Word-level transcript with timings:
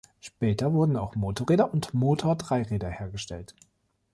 Später 0.19 0.73
wurden 0.73 0.97
auch 0.97 1.13
Motorräder 1.15 1.71
und 1.71 1.93
Motor-Dreiräder 1.93 2.89
hergestellt. 2.89 3.53